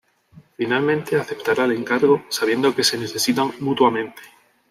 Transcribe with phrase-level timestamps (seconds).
[0.57, 4.19] Finalmente aceptará el encargo, sabiendo que se necesitan mutuamente.